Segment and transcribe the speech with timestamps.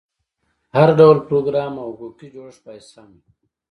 [0.75, 3.29] هر ډول پروګرام او حقوقي جوړښت باید سم وي.